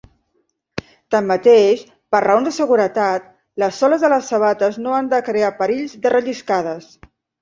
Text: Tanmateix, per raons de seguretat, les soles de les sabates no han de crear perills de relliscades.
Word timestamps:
Tanmateix, 1.15 1.83
per 2.15 2.21
raons 2.25 2.47
de 2.49 2.53
seguretat, 2.55 3.27
les 3.65 3.83
soles 3.83 4.07
de 4.07 4.11
les 4.15 4.33
sabates 4.33 4.81
no 4.87 4.97
han 5.01 5.13
de 5.13 5.21
crear 5.29 5.53
perills 5.61 5.95
de 6.07 6.15
relliscades. 6.15 6.91